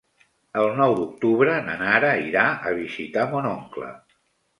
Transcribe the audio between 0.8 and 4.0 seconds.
d'octubre na Nara irà a visitar mon oncle.